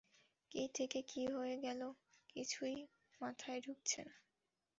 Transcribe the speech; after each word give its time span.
কী 0.51 0.63
থেকে 0.73 0.99
কী 1.01 1.23
হয়ে 1.27 1.55
গেল 1.57 1.81
কিছুই 2.29 2.77
মাথায় 3.21 3.59
ঢুকছে 3.61 3.99
না। 4.03 4.15